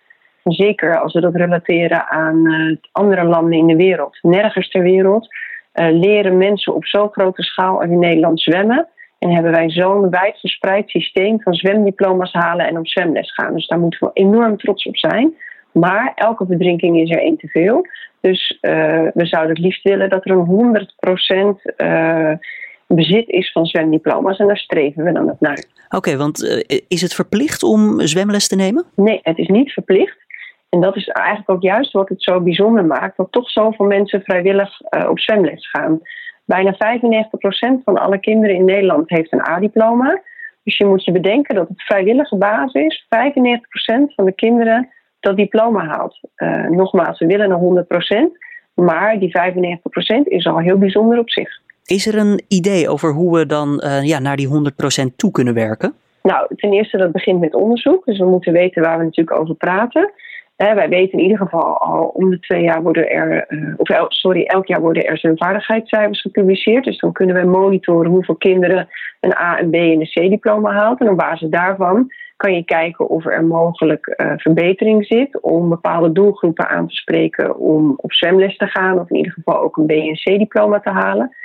Zeker 0.43 0.99
als 0.99 1.13
we 1.13 1.21
dat 1.21 1.35
relateren 1.35 2.09
aan 2.09 2.45
uh, 2.45 2.77
andere 2.91 3.23
landen 3.23 3.57
in 3.57 3.67
de 3.67 3.75
wereld. 3.75 4.17
Nergens 4.21 4.69
ter 4.69 4.81
wereld 4.81 5.27
uh, 5.73 5.87
leren 5.91 6.37
mensen 6.37 6.75
op 6.75 6.85
zo'n 6.85 7.11
grote 7.11 7.43
schaal 7.43 7.81
als 7.81 7.89
in 7.89 7.99
Nederland 7.99 8.41
zwemmen. 8.41 8.87
En 9.19 9.29
hebben 9.29 9.51
wij 9.51 9.69
zo'n 9.69 10.09
wijd 10.09 10.39
verspreid 10.39 10.89
systeem 10.89 11.41
van 11.41 11.53
zwemdiploma's 11.53 12.33
halen 12.33 12.67
en 12.67 12.77
op 12.77 12.87
zwemles 12.87 13.33
gaan. 13.33 13.53
Dus 13.53 13.67
daar 13.67 13.79
moeten 13.79 13.99
we 13.99 14.09
enorm 14.13 14.57
trots 14.57 14.85
op 14.85 14.97
zijn. 14.97 15.33
Maar 15.73 16.11
elke 16.15 16.45
verdrinking 16.45 16.99
is 16.99 17.09
er 17.09 17.19
één 17.19 17.37
te 17.37 17.47
veel. 17.47 17.87
Dus 18.21 18.57
uh, 18.61 19.07
we 19.13 19.25
zouden 19.25 19.55
het 19.55 19.63
liefst 19.63 19.83
willen 19.83 20.09
dat 20.09 20.25
er 20.25 20.31
een 20.31 20.85
100% 21.65 21.73
uh, 21.77 22.31
eh, 22.31 22.37
bezit 22.87 23.29
is 23.29 23.51
van 23.51 23.65
zwemdiploma's. 23.65 24.37
En 24.37 24.47
daar 24.47 24.57
streven 24.57 25.03
we 25.03 25.11
dan 25.11 25.27
het 25.27 25.39
naar. 25.39 25.63
Oké, 25.89 26.17
want 26.17 26.43
uh, 26.43 26.79
is 26.87 27.01
het 27.01 27.13
verplicht 27.13 27.63
om 27.63 27.99
zwemles 28.01 28.47
te 28.47 28.55
nemen? 28.55 28.85
Nee, 28.95 29.19
het 29.21 29.37
is 29.37 29.47
niet 29.47 29.71
verplicht. 29.71 30.17
En 30.69 30.81
dat 30.81 30.95
is 30.95 31.07
eigenlijk 31.07 31.49
ook 31.49 31.61
juist 31.61 31.91
wat 31.91 32.09
het 32.09 32.23
zo 32.23 32.41
bijzonder 32.41 32.85
maakt. 32.85 33.17
Dat 33.17 33.31
toch 33.31 33.49
zoveel 33.49 33.85
mensen 33.85 34.21
vrijwillig 34.21 34.81
op 35.09 35.19
zwemles 35.19 35.69
gaan. 35.69 35.99
Bijna 36.45 36.73
95% 36.73 37.83
van 37.83 37.97
alle 37.97 38.19
kinderen 38.19 38.55
in 38.55 38.65
Nederland 38.65 39.09
heeft 39.09 39.33
een 39.33 39.47
A-diploma. 39.47 40.21
Dus 40.63 40.77
je 40.77 40.85
moet 40.85 41.05
je 41.05 41.11
bedenken 41.11 41.55
dat 41.55 41.67
het 41.67 41.81
vrijwillige 41.81 42.35
basis 42.35 43.05
95% 43.05 43.07
van 44.15 44.25
de 44.25 44.33
kinderen 44.35 44.89
dat 45.23 45.37
diploma 45.37 45.85
haalt. 45.85 46.19
Uh, 46.37 46.69
nogmaals, 46.69 47.19
we 47.19 47.25
willen 47.25 47.49
naar 47.49 47.85
100%, 47.85 48.31
maar 48.73 49.19
die 49.19 49.37
95% 50.19 50.23
is 50.23 50.45
al 50.45 50.59
heel 50.59 50.77
bijzonder 50.77 51.19
op 51.19 51.29
zich. 51.29 51.49
Is 51.85 52.07
er 52.07 52.17
een 52.17 52.41
idee 52.47 52.89
over 52.89 53.13
hoe 53.13 53.37
we 53.37 53.45
dan 53.45 53.81
uh, 53.85 54.03
ja, 54.03 54.19
naar 54.19 54.35
die 54.35 54.47
100% 54.47 55.15
toe 55.15 55.31
kunnen 55.31 55.53
werken? 55.53 55.93
Nou, 56.21 56.55
ten 56.55 56.71
eerste 56.71 56.97
dat 56.97 57.11
begint 57.11 57.39
met 57.39 57.53
onderzoek. 57.53 58.05
Dus 58.05 58.17
we 58.17 58.25
moeten 58.25 58.53
weten 58.53 58.81
waar 58.81 58.97
we 58.97 59.03
natuurlijk 59.03 59.39
over 59.39 59.55
praten. 59.55 60.11
Uh, 60.57 60.73
wij 60.73 60.89
weten 60.89 61.17
in 61.17 61.23
ieder 61.23 61.37
geval 61.37 61.77
al 61.77 62.05
om 62.05 62.29
de 62.29 62.39
twee 62.39 62.61
jaar 62.63 62.81
worden 62.81 63.09
er, 63.09 63.45
uh, 63.49 63.73
of 63.77 63.89
el, 63.89 64.05
sorry, 64.07 64.43
elk 64.43 64.67
jaar 64.67 64.81
worden 64.81 65.05
er 65.05 65.17
zijn 65.17 65.37
vaardigheidscijfers 65.37 66.21
gepubliceerd. 66.21 66.83
Dus 66.83 66.99
dan 66.99 67.11
kunnen 67.11 67.35
we 67.35 67.47
monitoren 67.47 68.11
hoeveel 68.11 68.35
kinderen 68.35 68.87
een 69.19 69.35
A, 69.35 69.59
een 69.59 69.69
B 69.69 69.73
en 69.73 69.99
een 69.99 70.09
C 70.11 70.29
diploma 70.29 70.71
haalt. 70.71 70.99
En 70.99 71.09
op 71.09 71.17
basis 71.17 71.49
daarvan 71.49 72.11
kan 72.37 72.53
je 72.53 72.63
kijken 72.63 73.09
of 73.09 73.25
er 73.25 73.45
mogelijk 73.45 74.15
uh, 74.17 74.33
verbetering 74.37 75.05
zit 75.05 75.41
om 75.41 75.69
bepaalde 75.69 76.11
doelgroepen 76.11 76.69
aan 76.69 76.87
te 76.87 76.95
spreken 76.95 77.57
om 77.57 77.93
op 77.97 78.13
zwemles 78.13 78.57
te 78.57 78.67
gaan 78.67 78.99
of 78.99 79.09
in 79.09 79.15
ieder 79.15 79.31
geval 79.31 79.61
ook 79.61 79.77
een 79.77 79.85
B 79.85 79.91
en 79.91 80.13
C 80.13 80.23
diploma 80.23 80.79
te 80.79 80.89
halen. 80.89 81.35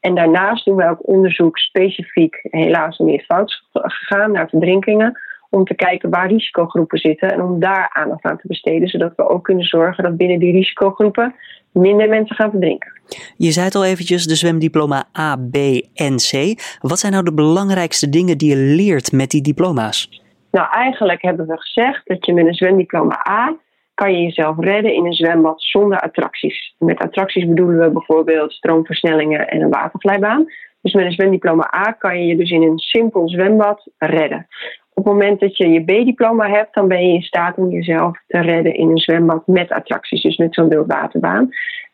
En 0.00 0.14
daarnaast 0.14 0.64
doen 0.64 0.76
we 0.76 0.88
ook 0.88 1.08
onderzoek 1.08 1.58
specifiek, 1.58 2.38
helaas 2.42 2.98
meer 2.98 3.24
fout 3.26 3.64
gegaan, 3.72 4.32
naar 4.32 4.48
verdrinkingen. 4.48 5.20
Om 5.50 5.64
te 5.64 5.74
kijken 5.74 6.10
waar 6.10 6.28
risicogroepen 6.28 6.98
zitten 6.98 7.32
en 7.32 7.42
om 7.42 7.60
daar 7.60 7.90
aandacht 7.92 8.24
aan 8.24 8.38
te 8.38 8.46
besteden. 8.46 8.88
Zodat 8.88 9.12
we 9.16 9.28
ook 9.28 9.44
kunnen 9.44 9.64
zorgen 9.64 10.04
dat 10.04 10.16
binnen 10.16 10.38
die 10.38 10.52
risicogroepen 10.52 11.34
minder 11.72 12.08
mensen 12.08 12.36
gaan 12.36 12.50
verdrinken. 12.50 12.92
Je 13.36 13.50
zei 13.50 13.66
het 13.66 13.74
al 13.74 13.84
eventjes, 13.84 14.26
de 14.26 14.34
zwemdiploma 14.34 15.04
A, 15.18 15.36
B 15.36 15.56
en 15.94 16.16
C. 16.16 16.60
Wat 16.80 16.98
zijn 16.98 17.12
nou 17.12 17.24
de 17.24 17.34
belangrijkste 17.34 18.08
dingen 18.08 18.38
die 18.38 18.48
je 18.50 18.74
leert 18.76 19.12
met 19.12 19.30
die 19.30 19.42
diploma's? 19.42 20.22
Nou, 20.50 20.68
eigenlijk 20.70 21.22
hebben 21.22 21.46
we 21.46 21.60
gezegd 21.60 22.06
dat 22.06 22.26
je 22.26 22.32
met 22.32 22.46
een 22.46 22.54
zwemdiploma 22.54 23.26
A 23.28 23.56
kan 23.94 24.12
je 24.12 24.22
jezelf 24.22 24.56
redden 24.58 24.94
in 24.94 25.06
een 25.06 25.12
zwembad 25.12 25.62
zonder 25.62 26.00
attracties. 26.00 26.74
Met 26.78 26.98
attracties 26.98 27.46
bedoelen 27.46 27.78
we 27.78 27.90
bijvoorbeeld 27.90 28.52
stroomversnellingen 28.52 29.48
en 29.48 29.60
een 29.60 29.70
waterglijbaan. 29.70 30.46
Dus 30.82 30.92
met 30.92 31.04
een 31.04 31.12
zwemdiploma 31.12 31.74
A 31.74 31.92
kan 31.92 32.20
je 32.20 32.26
je 32.26 32.36
dus 32.36 32.50
in 32.50 32.62
een 32.62 32.78
simpel 32.78 33.28
zwembad 33.28 33.88
redden. 33.98 34.46
Op 34.94 35.04
het 35.04 35.12
moment 35.14 35.40
dat 35.40 35.56
je 35.56 35.68
je 35.68 35.84
B-diploma 35.84 36.48
hebt, 36.48 36.74
dan 36.74 36.88
ben 36.88 37.06
je 37.06 37.14
in 37.14 37.22
staat 37.22 37.56
om 37.56 37.70
jezelf 37.70 38.18
te 38.26 38.40
redden 38.40 38.74
in 38.74 38.88
een 38.88 38.98
zwembad 38.98 39.46
met 39.46 39.70
attracties, 39.70 40.22
dus 40.22 40.36
met 40.36 40.54
zo'n 40.54 40.68
wildwaterbaan. 40.68 41.48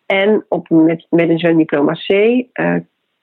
En 0.07 0.45
op, 0.49 0.69
met, 0.69 1.07
met 1.11 1.29
een 1.29 1.39
zwemdiploma 1.39 1.93
C 1.93 2.09
uh, 2.09 2.47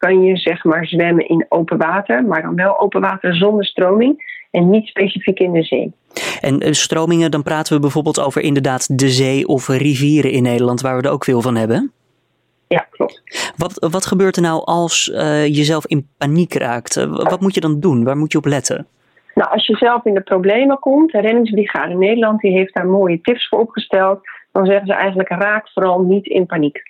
kan 0.04 0.24
je 0.24 0.38
zeg 0.38 0.64
maar 0.64 0.86
zwemmen 0.86 1.28
in 1.28 1.46
open 1.50 1.78
water, 1.78 2.24
maar 2.24 2.42
dan 2.42 2.56
wel 2.56 2.80
open 2.80 3.02
water 3.02 3.36
zonder 3.36 3.66
stroming 3.66 4.42
en 4.52 4.70
niet 4.70 4.88
specifiek 4.88 5.40
in 5.40 5.52
de 5.52 5.64
zee. 5.64 5.94
En 6.42 6.68
uh, 6.68 6.72
stromingen, 6.72 7.32
dan 7.32 7.44
praten 7.44 7.74
we 7.74 7.80
bijvoorbeeld 7.80 8.20
over 8.20 8.42
inderdaad 8.42 9.00
de 9.00 9.10
zee 9.10 9.48
of 9.48 9.68
rivieren 9.68 10.32
in 10.32 10.44
Nederland, 10.44 10.82
waar 10.82 10.98
we 10.98 11.02
er 11.02 11.12
ook 11.12 11.24
veel 11.24 11.42
van 11.42 11.56
hebben. 11.56 11.92
Ja, 12.68 12.88
klopt. 12.90 13.22
Wat, 13.58 13.88
wat 13.92 14.06
gebeurt 14.06 14.36
er 14.36 14.42
nou 14.42 14.66
als 14.66 15.08
uh, 15.08 15.48
je 15.48 15.64
zelf 15.64 15.86
in 15.86 16.08
paniek 16.18 16.54
raakt? 16.54 16.96
wat 17.06 17.40
moet 17.40 17.54
je 17.54 17.62
dan 17.62 17.80
doen? 17.80 18.04
Waar 18.04 18.18
moet 18.18 18.32
je 18.32 18.38
op 18.38 18.46
letten? 18.46 18.88
Nou, 19.34 19.52
als 19.52 19.68
je 19.68 19.76
zelf 19.76 20.06
in 20.06 20.14
de 20.14 20.22
problemen 20.22 20.80
komt, 20.80 21.12
de 21.12 21.22
reddingsbrigade 21.22 21.94
Nederland 21.94 22.40
die 22.40 22.52
heeft 22.52 22.74
daar 22.74 22.88
mooie 22.88 23.22
tips 23.22 23.48
voor 23.48 23.60
opgesteld. 23.60 24.20
Dan 24.54 24.66
zeggen 24.66 24.88
ze 24.88 24.94
eigenlijk 24.94 25.30
raak 25.30 25.70
vooral 25.70 26.02
niet 26.02 26.26
in 26.26 26.46
paniek. 26.46 26.82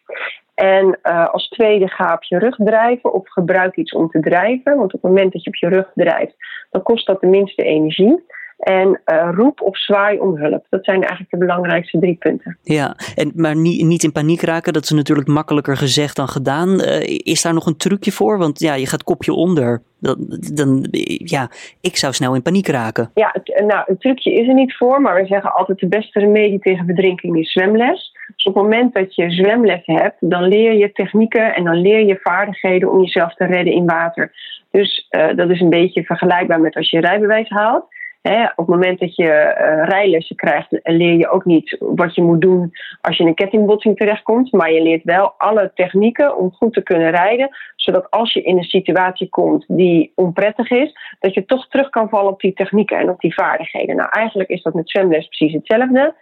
En 0.53 1.00
uh, 1.03 1.29
als 1.29 1.48
tweede 1.48 1.88
ga 1.88 2.13
op 2.13 2.24
je 2.24 2.39
rug 2.39 2.55
drijven 2.55 3.13
of 3.13 3.29
gebruik 3.29 3.75
iets 3.75 3.93
om 3.93 4.10
te 4.10 4.20
drijven. 4.20 4.77
Want 4.77 4.93
op 4.93 5.01
het 5.01 5.12
moment 5.12 5.34
dat 5.34 5.43
je 5.43 5.50
op 5.50 5.55
je 5.55 5.67
rug 5.67 5.91
drijft, 5.96 6.36
dan 6.70 6.84
kost 6.84 7.05
dat 7.05 7.22
de 7.22 7.27
minste 7.27 7.63
energie. 7.63 8.24
En 8.63 9.01
uh, 9.05 9.29
roep 9.32 9.62
of 9.62 9.77
zwaai 9.77 10.20
om 10.20 10.38
hulp. 10.38 10.65
Dat 10.70 10.86
zijn 10.86 11.00
eigenlijk 11.00 11.32
de 11.32 11.38
belangrijkste 11.38 12.00
drie 12.00 12.15
punten. 12.15 12.58
Ja, 12.62 12.96
en, 13.15 13.32
maar 13.36 13.55
niet, 13.55 13.86
niet 13.86 14.03
in 14.03 14.12
paniek 14.12 14.41
raken, 14.41 14.74
dat 14.74 14.84
is 14.84 14.89
natuurlijk 14.89 15.27
makkelijker 15.27 15.77
gezegd 15.77 16.15
dan 16.15 16.27
gedaan. 16.27 16.70
Uh, 16.70 17.01
is 17.03 17.41
daar 17.41 17.53
nog 17.53 17.65
een 17.65 17.77
trucje 17.77 18.12
voor? 18.12 18.38
Want 18.38 18.60
ja, 18.60 18.74
je 18.74 18.88
gaat 18.88 19.03
kopje 19.03 19.34
onder. 19.34 19.82
Dan, 20.00 20.15
dan, 20.53 20.88
ja, 21.24 21.50
ik 21.82 21.98
zou 21.98 22.13
snel 22.13 22.36
in 22.36 22.41
paniek 22.41 22.67
raken. 22.67 23.12
Ja, 23.13 23.29
het, 23.34 23.63
nou, 23.67 23.84
een 23.86 23.98
trucje 23.98 24.34
is 24.34 24.48
er 24.48 24.53
niet 24.53 24.77
voor, 24.77 25.01
maar 25.01 25.22
we 25.22 25.27
zeggen 25.27 25.53
altijd 25.53 25.79
de 25.79 25.88
beste 25.88 26.20
remedie 26.20 26.60
tegen 26.60 26.86
verdrinking 26.86 27.38
is 27.38 27.51
zwemles. 27.51 28.12
Dus 28.36 28.46
op 28.46 28.53
het 28.53 28.63
moment 28.63 28.93
dat 28.93 29.15
je 29.15 29.32
zwemles 29.32 29.82
hebt, 29.86 30.15
dan 30.20 30.43
leer 30.43 30.74
je 30.74 30.91
technieken 30.91 31.55
en 31.55 31.63
dan 31.63 31.82
leer 31.82 32.05
je 32.05 32.20
vaardigheden 32.22 32.91
om 32.91 33.01
jezelf 33.01 33.34
te 33.34 33.46
redden 33.46 33.74
in 33.74 33.86
water. 33.86 34.32
Dus 34.72 35.08
uh, 35.12 35.36
dat 35.36 35.50
is 35.50 35.60
een 35.60 35.70
beetje 35.70 36.03
vergelijkbaar 36.03 36.60
met 36.60 36.75
als 36.75 36.89
je 36.89 37.00
rijbewijs 37.00 37.50
haalt. 37.50 37.86
Op 38.31 38.53
het 38.55 38.67
moment 38.67 38.99
dat 38.99 39.15
je 39.15 39.23
uh, 39.23 39.87
rijlessen 39.87 40.35
krijgt, 40.35 40.67
leer 40.83 41.13
je 41.13 41.29
ook 41.29 41.45
niet 41.45 41.77
wat 41.79 42.15
je 42.15 42.21
moet 42.21 42.41
doen 42.41 42.71
als 43.01 43.17
je 43.17 43.23
in 43.23 43.29
een 43.29 43.35
kettingbotsing 43.35 43.97
terechtkomt. 43.97 44.51
Maar 44.51 44.71
je 44.71 44.81
leert 44.81 45.03
wel 45.03 45.33
alle 45.37 45.71
technieken 45.75 46.37
om 46.37 46.51
goed 46.51 46.73
te 46.73 46.83
kunnen 46.83 47.11
rijden. 47.11 47.49
Zodat 47.75 48.11
als 48.11 48.33
je 48.33 48.41
in 48.41 48.57
een 48.57 48.63
situatie 48.63 49.29
komt 49.29 49.65
die 49.67 50.11
onprettig 50.15 50.69
is, 50.69 50.93
dat 51.19 51.33
je 51.33 51.45
toch 51.45 51.67
terug 51.67 51.89
kan 51.89 52.09
vallen 52.09 52.31
op 52.31 52.39
die 52.39 52.53
technieken 52.53 52.97
en 52.97 53.09
op 53.09 53.19
die 53.19 53.33
vaardigheden. 53.33 53.95
Nou, 53.95 54.09
eigenlijk 54.11 54.49
is 54.49 54.61
dat 54.61 54.73
met 54.73 54.89
zwemles 54.89 55.27
precies 55.27 55.53
hetzelfde. 55.53 56.15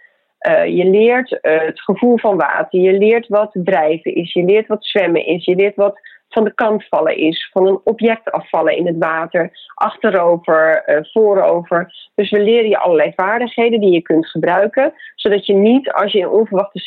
Uh, 0.48 0.66
je 0.66 0.84
leert 0.84 1.30
uh, 1.30 1.60
het 1.60 1.80
gevoel 1.80 2.18
van 2.18 2.36
water, 2.36 2.80
je 2.80 2.98
leert 2.98 3.28
wat 3.28 3.50
drijven 3.52 4.14
is, 4.14 4.32
je 4.32 4.44
leert 4.44 4.66
wat 4.66 4.84
zwemmen 4.84 5.26
is, 5.26 5.44
je 5.44 5.54
leert 5.54 5.76
wat 5.76 6.00
van 6.32 6.44
de 6.44 6.54
kant 6.54 6.84
vallen 6.88 7.16
is, 7.16 7.48
van 7.52 7.66
een 7.66 7.80
object 7.84 8.30
afvallen 8.30 8.76
in 8.76 8.86
het 8.86 8.96
water, 8.98 9.50
achterover, 9.74 10.82
uh, 10.86 10.98
voorover. 11.12 12.10
Dus 12.14 12.30
we 12.30 12.40
leren 12.40 12.68
je 12.68 12.78
allerlei 12.78 13.12
vaardigheden 13.16 13.80
die 13.80 13.92
je 13.92 14.02
kunt 14.02 14.26
gebruiken, 14.26 14.92
zodat 15.14 15.46
je 15.46 15.54
niet 15.54 15.92
als 15.92 16.12
je 16.12 16.18
in 16.18 16.24
een 16.24 16.30
onverwachte 16.30 16.78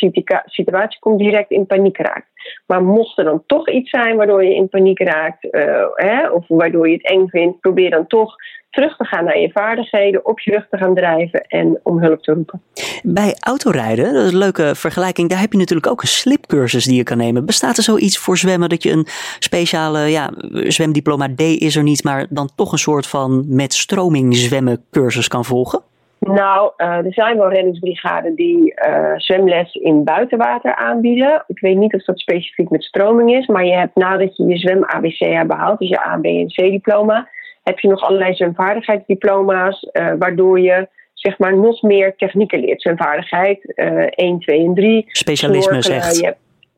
situatie 0.46 1.00
komt 1.00 1.20
direct 1.20 1.52
in 1.52 1.66
paniek 1.66 1.98
raakt. 1.98 2.28
Maar 2.68 2.84
mocht 2.84 3.18
er 3.18 3.24
dan 3.24 3.44
toch 3.46 3.70
iets 3.70 3.90
zijn 3.90 4.16
waardoor 4.16 4.44
je 4.44 4.56
in 4.56 4.70
paniek 4.70 5.00
raakt, 5.00 5.44
uh, 5.44 5.86
hè, 5.94 6.30
of 6.30 6.46
waardoor 6.48 6.88
je 6.88 6.94
het 6.94 7.10
eng 7.10 7.28
vindt, 7.28 7.60
probeer 7.60 7.90
dan 7.90 8.08
toch 8.08 8.36
terug 8.75 8.98
te 8.98 9.06
gaan 9.06 9.24
naar 9.24 9.40
je 9.40 9.52
vaardigheden, 9.52 10.25
op 10.25 10.40
je 10.40 10.52
rug 10.52 10.68
te 10.70 10.78
gaan 10.78 10.96
drijven 10.96 11.42
en 11.48 11.80
om 11.84 12.00
hulp 12.02 12.24
te 12.24 12.34
roepen. 12.34 12.62
Bij 13.04 13.36
autorijden, 13.40 14.14
dat 14.14 14.24
is 14.24 14.32
een 14.32 14.38
leuke 14.38 14.75
vergelijking, 14.75 15.30
daar 15.30 15.40
heb 15.40 15.52
je 15.52 15.58
natuurlijk 15.58 15.88
ook 15.88 16.02
een 16.02 16.08
slipcursus 16.08 16.86
die 16.86 16.96
je 16.96 17.04
kan 17.04 17.18
nemen. 17.18 17.46
Bestaat 17.46 17.78
er 17.78 17.84
zoiets 17.84 18.18
voor 18.18 18.38
zwemmen 18.38 18.70
dat 18.70 18.84
je 18.84 18.92
een 18.92 19.08
speciale, 19.39 20.00
ja, 20.00 20.30
zwemdiploma 20.51 21.27
D 21.36 21.42
is 21.42 21.75
er 21.75 21.84
niet, 21.84 22.04
maar 22.04 22.25
dan 22.30 22.50
toch 22.56 22.72
een 22.72 22.77
soort 22.77 23.08
van 23.08 23.46
met 23.48 23.74
stroming 23.74 24.36
zwemmen 24.36 24.86
cursus 24.92 25.27
kan 25.27 25.46
volgen? 25.46 25.82
Nou, 26.20 26.72
uh, 26.77 26.88
er 26.88 27.13
zijn 27.13 27.38
wel 27.38 27.51
reddingsbrigaden 27.51 28.36
die 28.36 28.74
uh, 28.88 29.13
zwemles 29.15 29.74
in 29.74 30.04
buitenwater 30.04 30.75
aanbieden. 30.75 31.44
Ik 31.48 31.60
weet 31.60 31.77
niet 31.77 31.94
of 31.94 32.04
dat 32.04 32.20
specifiek 32.20 32.70
met 32.70 32.84
stroming 32.84 33.36
is, 33.36 33.48
maar 33.48 33.65
je 33.65 33.74
hebt 33.74 33.96
nadat 33.96 34.38
je 34.38 34.46
je 34.46 34.58
zwem-ABC 34.58 35.18
hebt 35.18 35.48
behaald, 35.48 35.80
dus 35.80 35.89
je 35.89 36.08
A, 36.08 36.18
B 36.22 36.25
en 36.25 36.48
C 36.48 36.56
diploma, 36.56 37.30
heb 37.63 37.80
je 37.80 37.88
nog 37.88 38.01
allerlei 38.01 38.34
zwemvaardigheidsdiploma's, 38.34 39.89
uh, 39.94 40.13
waardoor 40.20 40.60
je 40.60 40.88
zeg 41.13 41.38
maar 41.38 41.58
nog 41.58 41.82
meer 41.82 42.15
technieken 42.15 42.60
leert. 42.60 42.82
Zwemvaardigheid 42.82 43.74
uh, 43.75 44.08
1, 44.10 44.39
2 44.39 44.65
en 44.65 44.74
3. 44.74 45.06
Specialisme 45.08 45.82
zegt. 45.82 46.20
Je, 46.20 46.36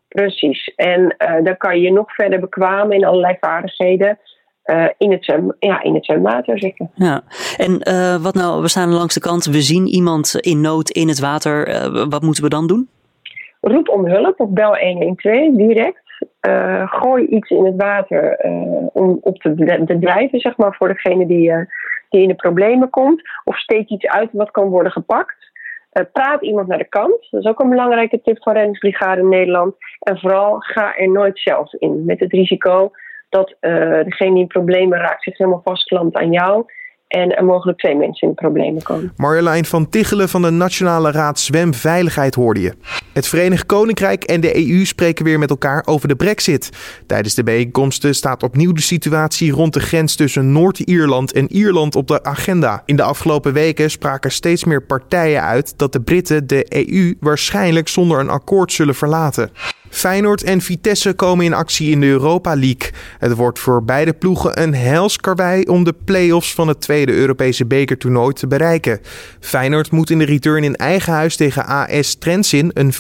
precies. 0.07 0.73
En 0.75 1.15
uh, 1.17 1.43
dan 1.43 1.57
kan 1.57 1.79
je 1.79 1.91
nog 1.91 2.13
verder 2.13 2.39
bekwamen 2.39 2.95
in 2.95 3.05
allerlei 3.05 3.37
vaardigheden. 3.39 4.19
Uh, 4.65 4.85
in, 4.97 5.11
het 5.11 5.23
zwem, 5.23 5.55
ja, 5.59 5.83
in 5.83 5.93
het 5.93 6.05
zwemwater 6.05 6.59
zitten. 6.59 6.91
Ja, 6.95 7.23
en 7.57 7.81
uh, 7.89 8.23
wat 8.23 8.33
nou, 8.33 8.61
we 8.61 8.67
staan 8.67 8.93
langs 8.93 9.13
de 9.13 9.19
kant, 9.19 9.45
we 9.45 9.61
zien 9.61 9.87
iemand 9.87 10.35
in 10.39 10.61
nood 10.61 10.89
in 10.89 11.07
het 11.07 11.19
water. 11.19 11.65
Wat 12.09 12.21
moeten 12.21 12.43
we 12.43 12.49
dan 12.49 12.67
doen? 12.67 12.89
Roep 13.61 13.89
om 13.89 14.07
hulp 14.07 14.39
of 14.39 14.49
bel 14.49 14.77
112 14.77 15.55
direct. 15.55 16.01
Gooi 16.85 17.25
iets 17.25 17.49
in 17.49 17.65
het 17.65 17.75
water 17.75 18.39
om 18.93 19.17
op 19.21 19.41
te, 19.41 19.83
te 19.85 19.97
drijven, 19.99 20.39
zeg 20.39 20.57
maar, 20.57 20.75
voor 20.75 20.87
degene 20.87 21.27
die, 21.27 21.51
die 22.09 22.21
in 22.21 22.27
de 22.27 22.35
problemen 22.35 22.89
komt. 22.89 23.21
Of 23.43 23.57
steek 23.57 23.89
iets 23.89 24.07
uit 24.07 24.29
wat 24.31 24.51
kan 24.51 24.69
worden 24.69 24.91
gepakt. 24.91 25.46
Praat 26.05 26.41
iemand 26.41 26.67
naar 26.67 26.77
de 26.77 26.89
kant. 26.89 27.27
Dat 27.29 27.43
is 27.43 27.49
ook 27.49 27.59
een 27.59 27.69
belangrijke 27.69 28.21
tip 28.21 28.43
van 28.43 28.53
Reddingsbrigade 28.53 29.21
in 29.21 29.29
Nederland. 29.29 29.75
En 29.99 30.19
vooral 30.19 30.55
ga 30.59 30.97
er 30.97 31.11
nooit 31.11 31.39
zelf 31.39 31.73
in. 31.73 32.05
Met 32.05 32.19
het 32.19 32.31
risico 32.31 32.91
dat 33.29 33.55
degene 33.59 34.33
die 34.33 34.47
problemen 34.47 34.99
raakt 34.99 35.23
zich 35.23 35.37
helemaal 35.37 35.61
vastklampt 35.63 36.15
aan 36.15 36.31
jou 36.31 36.65
en 37.07 37.35
er 37.35 37.45
mogelijk 37.45 37.77
twee 37.77 37.95
mensen 37.95 38.27
in 38.27 38.33
problemen 38.33 38.83
komen. 38.83 39.13
Marjolein 39.15 39.65
van 39.65 39.89
Tichelen 39.89 40.29
van 40.29 40.41
de 40.41 40.49
Nationale 40.49 41.11
Raad 41.11 41.39
Zwemveiligheid 41.39 42.35
hoorde 42.35 42.61
je. 42.61 42.73
Het 43.13 43.27
Verenigd 43.27 43.65
Koninkrijk 43.65 44.23
en 44.23 44.41
de 44.41 44.69
EU 44.69 44.85
spreken 44.85 45.25
weer 45.25 45.39
met 45.39 45.49
elkaar 45.49 45.83
over 45.85 46.07
de 46.07 46.15
brexit. 46.15 46.69
Tijdens 47.05 47.33
de 47.33 47.43
bijeenkomsten 47.43 48.15
staat 48.15 48.43
opnieuw 48.43 48.71
de 48.71 48.81
situatie 48.81 49.51
rond 49.51 49.73
de 49.73 49.79
grens 49.79 50.15
tussen 50.15 50.51
Noord-Ierland 50.51 51.31
en 51.31 51.51
Ierland 51.51 51.95
op 51.95 52.07
de 52.07 52.23
agenda. 52.23 52.81
In 52.85 52.95
de 52.95 53.03
afgelopen 53.03 53.53
weken 53.53 53.91
spraken 53.91 54.31
steeds 54.31 54.63
meer 54.63 54.83
partijen 54.83 55.43
uit 55.43 55.77
dat 55.77 55.93
de 55.93 56.01
Britten 56.01 56.47
de 56.47 56.65
EU 56.69 57.15
waarschijnlijk 57.19 57.87
zonder 57.87 58.19
een 58.19 58.29
akkoord 58.29 58.71
zullen 58.71 58.95
verlaten. 58.95 59.49
Feyenoord 59.89 60.43
en 60.43 60.61
Vitesse 60.61 61.13
komen 61.13 61.45
in 61.45 61.53
actie 61.53 61.91
in 61.91 61.99
de 61.99 62.07
Europa 62.07 62.55
League. 62.55 62.91
Het 63.17 63.33
wordt 63.33 63.59
voor 63.59 63.83
beide 63.83 64.13
ploegen 64.13 64.61
een 64.61 64.75
helskarwei 64.75 65.63
om 65.63 65.83
de 65.83 65.93
play-offs 66.05 66.53
van 66.53 66.67
het 66.67 66.81
tweede 66.81 67.11
Europese 67.13 67.65
bekertoernooi 67.65 68.33
te 68.33 68.47
bereiken. 68.47 68.99
Feyenoord 69.39 69.91
moet 69.91 70.09
in 70.09 70.17
de 70.17 70.25
return 70.25 70.63
in 70.63 70.75
eigen 70.75 71.13
huis 71.13 71.35
tegen 71.35 71.65
AS 71.65 72.15
Trensin 72.15 72.71
een 72.73 72.93
4-0 72.93 72.97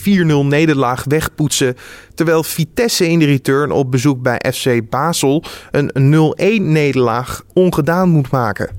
nederlaag 0.47 1.03
wegpoetsen. 1.07 1.75
Terwijl 2.13 2.43
Vitesse 2.43 3.09
in 3.09 3.19
de 3.19 3.25
return 3.25 3.71
op 3.71 3.91
bezoek 3.91 4.21
bij 4.21 4.41
FC 4.53 4.89
Basel 4.89 5.43
een 5.71 6.33
0-1 6.59 6.61
nederlaag 6.61 7.43
ongedaan 7.53 8.09
moet 8.09 8.31
maken. 8.31 8.69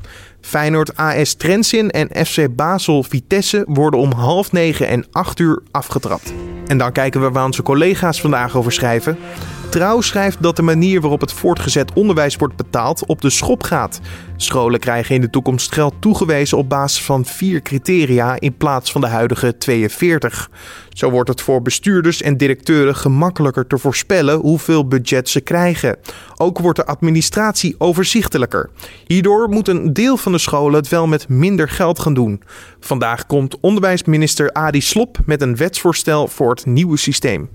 Feyenoord 0.40 0.97
AS 0.97 1.35
Trensin 1.35 1.90
en 1.90 2.26
FC 2.26 2.54
Basel 2.56 3.02
Vitesse 3.02 3.64
worden 3.66 4.00
om 4.00 4.12
half 4.12 4.52
negen 4.52 4.88
en 4.88 5.06
acht 5.12 5.38
uur 5.38 5.62
afgetrapt. 5.70 6.32
En 6.66 6.78
dan 6.78 6.92
kijken 6.92 7.20
we 7.20 7.30
waar 7.30 7.44
onze 7.44 7.62
collega's 7.62 8.20
vandaag 8.20 8.56
over 8.56 8.73
schrijven. 8.73 9.18
Trouw 9.68 10.00
schrijft 10.00 10.42
dat 10.42 10.56
de 10.56 10.62
manier 10.62 11.00
waarop 11.00 11.20
het 11.20 11.32
voortgezet 11.32 11.92
onderwijs 11.92 12.37
wordt 12.37 12.56
betaald 12.56 13.06
op 13.06 13.20
de 13.20 13.30
schop 13.30 13.62
gaat. 13.62 14.00
Scholen 14.40 14.80
krijgen 14.80 15.14
in 15.14 15.21
de 15.21 15.30
toekomst 15.30 15.73
geld 15.73 15.95
toegewezen 15.99 16.59
op 16.59 16.68
basis 16.68 17.04
van 17.04 17.25
vier 17.25 17.62
criteria 17.62 18.40
in 18.40 18.57
plaats 18.57 18.92
van 18.92 19.00
de 19.00 19.07
huidige 19.07 19.57
42. 19.57 20.50
Zo 20.88 21.11
wordt 21.11 21.28
het 21.28 21.40
voor 21.40 21.62
bestuurders 21.62 22.23
en 22.23 22.37
directeuren 22.37 22.97
gemakkelijker 22.97 23.66
te 23.66 23.78
voorspellen 23.78 24.40
hoeveel 24.40 24.88
budget 24.88 25.28
ze 25.28 25.40
krijgen. 25.40 25.97
Ook 26.37 26.59
wordt 26.59 26.78
de 26.78 26.87
administratie 26.87 27.75
overzichtelijker. 27.78 28.71
Hierdoor 29.07 29.49
moet 29.49 29.68
een 29.68 29.92
deel 29.92 30.16
van 30.16 30.33
de 30.33 30.38
scholen 30.38 30.75
het 30.75 30.88
wel 30.88 31.07
met 31.07 31.28
minder 31.28 31.68
geld 31.68 31.99
gaan 31.99 32.14
doen. 32.14 32.42
Vandaag 32.80 33.26
komt 33.26 33.61
onderwijsminister 33.61 34.52
Adi 34.52 34.80
Slop 34.80 35.18
met 35.26 35.42
een 35.42 35.57
wetsvoorstel 35.57 36.28
voor 36.28 36.50
het 36.50 36.66
nieuwe 36.66 36.97
systeem. 36.97 37.50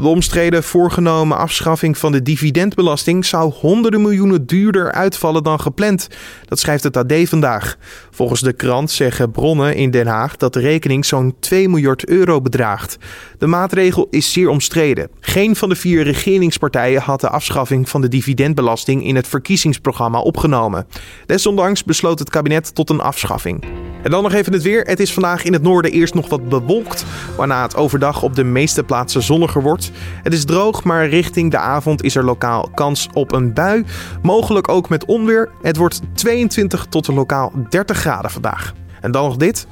De 0.00 0.08
omstreden 0.08 0.62
voorgenomen 0.62 1.36
afschaffing 1.36 1.98
van 1.98 2.12
de 2.12 2.22
dividendbelasting 2.22 3.24
zou 3.24 3.52
honderden 3.52 4.02
miljoenen 4.02 4.46
duurder 4.46 4.92
uitvallen 4.92 5.42
dan 5.42 5.60
gepland. 5.60 6.08
Dat 6.44 6.58
schrijft 6.58 6.84
het 6.84 6.96
AD 6.96 7.12
vandaag. 7.24 7.76
Volgens 8.10 8.40
de 8.40 8.52
krant 8.52 8.90
zeggen 8.90 9.30
bronnen 9.30 9.74
in 9.74 9.90
Den 9.90 10.06
Haag 10.06 10.36
dat 10.36 10.52
de 10.52 10.60
rekening 10.60 11.04
zo'n 11.04 11.34
2 11.40 11.68
miljard 11.68 12.08
euro 12.08 12.40
bedraagt. 12.40 12.96
De 13.38 13.46
maatregel 13.46 14.06
is 14.10 14.32
zeer 14.32 14.48
omstreden. 14.48 15.08
Geen 15.20 15.56
van 15.56 15.68
de 15.68 15.76
vier 15.76 16.02
regeringspartijen 16.02 17.00
had 17.00 17.20
de 17.20 17.28
afschaffing 17.28 17.88
van 17.88 18.00
de 18.00 18.08
dividendbelasting 18.08 19.04
in 19.04 19.16
het 19.16 19.28
verkiezingsprogramma 19.28 20.20
opgenomen. 20.20 20.86
Desondanks 21.26 21.84
besloot 21.84 22.18
het 22.18 22.30
kabinet 22.30 22.74
tot 22.74 22.90
een 22.90 23.00
afschaffing. 23.00 23.64
En 24.02 24.10
dan 24.10 24.22
nog 24.22 24.32
even 24.32 24.52
het 24.52 24.62
weer. 24.62 24.82
Het 24.82 25.00
is 25.00 25.12
vandaag 25.12 25.44
in 25.44 25.52
het 25.52 25.62
noorden 25.62 25.92
eerst 25.92 26.14
nog 26.14 26.28
wat 26.28 26.48
bewolkt, 26.48 27.04
waarna 27.36 27.62
het 27.62 27.76
overdag 27.76 28.22
op 28.22 28.34
de 28.34 28.44
meeste 28.44 28.84
plaatsen 28.84 29.22
zonniger 29.22 29.62
wordt. 29.62 29.90
Het 30.22 30.32
is 30.32 30.44
droog, 30.44 30.84
maar 30.84 31.08
richting 31.08 31.50
de 31.50 31.58
avond 31.58 32.02
is 32.02 32.14
er 32.14 32.24
lokaal 32.24 32.70
kans 32.74 33.08
op 33.12 33.32
een 33.32 33.52
bui. 33.52 33.84
Mogelijk 34.22 34.68
ook 34.68 34.88
met 34.88 35.04
onweer. 35.04 35.50
Het 35.62 35.76
wordt 35.76 36.00
22 36.18 36.86
tot 36.88 37.06
lokaal 37.14 37.52
30 37.68 37.98
graden 37.98 38.30
vandaag. 38.30 38.72
En 39.00 39.10
dan 39.12 39.24
nog 39.24 39.36
dit. 39.36 39.66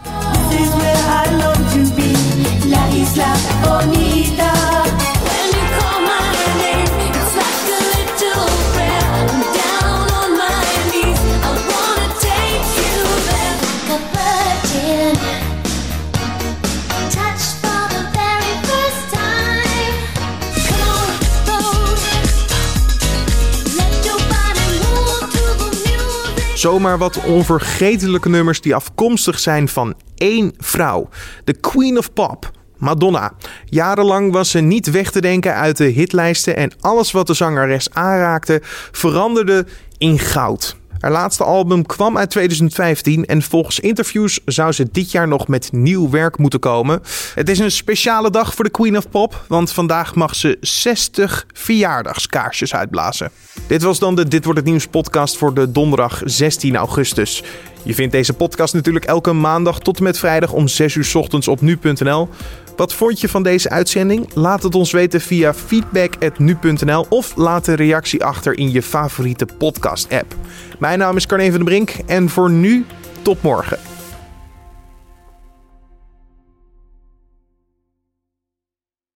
Zomaar 26.66 26.98
wat 26.98 27.24
onvergetelijke 27.24 28.28
nummers 28.28 28.60
die 28.60 28.74
afkomstig 28.74 29.38
zijn 29.38 29.68
van 29.68 29.94
één 30.14 30.52
vrouw. 30.58 31.08
De 31.44 31.52
Queen 31.52 31.98
of 31.98 32.12
Pop. 32.12 32.50
Madonna. 32.76 33.32
Jarenlang 33.64 34.32
was 34.32 34.50
ze 34.50 34.58
niet 34.58 34.90
weg 34.90 35.10
te 35.10 35.20
denken 35.20 35.54
uit 35.54 35.76
de 35.76 35.84
hitlijsten 35.84 36.56
en 36.56 36.72
alles 36.80 37.12
wat 37.12 37.26
de 37.26 37.34
zangeres 37.34 37.90
aanraakte 37.92 38.60
veranderde 38.92 39.66
in 39.98 40.18
goud. 40.18 40.76
Haar 41.00 41.10
laatste 41.10 41.44
album 41.44 41.86
kwam 41.86 42.18
uit 42.18 42.30
2015 42.30 43.24
en 43.26 43.42
volgens 43.42 43.80
interviews 43.80 44.40
zou 44.44 44.72
ze 44.72 44.88
dit 44.92 45.10
jaar 45.10 45.28
nog 45.28 45.48
met 45.48 45.72
nieuw 45.72 46.10
werk 46.10 46.38
moeten 46.38 46.60
komen. 46.60 47.02
Het 47.34 47.48
is 47.48 47.58
een 47.58 47.70
speciale 47.70 48.30
dag 48.30 48.54
voor 48.54 48.64
de 48.64 48.70
Queen 48.70 48.96
of 48.96 49.08
Pop, 49.08 49.44
want 49.48 49.72
vandaag 49.72 50.14
mag 50.14 50.34
ze 50.34 50.56
60 50.60 51.46
verjaardagskaarsjes 51.52 52.74
uitblazen. 52.74 53.30
Dit 53.66 53.82
was 53.82 53.98
dan 53.98 54.14
de 54.14 54.28
Dit 54.28 54.44
wordt 54.44 54.58
het 54.58 54.68
nieuws 54.68 54.86
podcast 54.86 55.36
voor 55.36 55.54
de 55.54 55.70
donderdag 55.70 56.22
16 56.24 56.76
augustus. 56.76 57.42
Je 57.86 57.94
vindt 57.94 58.12
deze 58.12 58.32
podcast 58.32 58.74
natuurlijk 58.74 59.04
elke 59.04 59.32
maandag 59.32 59.78
tot 59.78 59.96
en 59.96 60.02
met 60.02 60.18
vrijdag 60.18 60.52
om 60.52 60.68
6 60.68 60.94
uur 60.94 61.10
ochtends 61.14 61.48
op 61.48 61.60
nu.nl. 61.60 62.28
Wat 62.76 62.94
vond 62.94 63.20
je 63.20 63.28
van 63.28 63.42
deze 63.42 63.70
uitzending? 63.70 64.34
Laat 64.34 64.62
het 64.62 64.74
ons 64.74 64.92
weten 64.92 65.20
via 65.20 65.54
feedback.nu.nl 65.54 67.06
of 67.08 67.36
laat 67.36 67.66
een 67.66 67.74
reactie 67.74 68.24
achter 68.24 68.58
in 68.58 68.70
je 68.70 68.82
favoriete 68.82 69.46
podcast-app. 69.58 70.34
Mijn 70.78 70.98
naam 70.98 71.16
is 71.16 71.26
Carne 71.26 71.44
van 71.44 71.54
den 71.54 71.64
Brink 71.64 71.90
en 72.06 72.28
voor 72.28 72.50
nu, 72.50 72.84
tot 73.22 73.42
morgen. 73.42 73.95